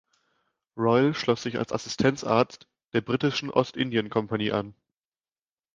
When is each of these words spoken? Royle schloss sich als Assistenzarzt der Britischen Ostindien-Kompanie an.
Royle 0.75 1.13
schloss 1.13 1.43
sich 1.43 1.59
als 1.59 1.71
Assistenzarzt 1.71 2.67
der 2.93 3.01
Britischen 3.01 3.51
Ostindien-Kompanie 3.51 4.51
an. 4.51 4.73